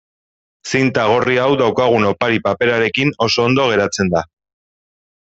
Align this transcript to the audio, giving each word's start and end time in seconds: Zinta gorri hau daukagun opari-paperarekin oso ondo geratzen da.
Zinta 0.69 1.01
gorri 1.11 1.35
hau 1.41 1.49
daukagun 1.59 2.07
opari-paperarekin 2.13 3.13
oso 3.27 3.47
ondo 3.51 3.67
geratzen 3.73 4.11
da. 4.15 4.23